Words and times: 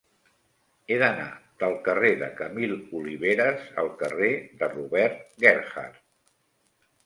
He 0.87 0.95
d'anar 1.03 1.27
del 1.63 1.75
carrer 1.89 2.09
de 2.23 2.31
Camil 2.41 2.75
Oliveras 3.01 3.69
al 3.85 3.93
carrer 4.03 4.33
de 4.65 4.73
Robert 4.75 5.25
Gerhard. 5.47 6.05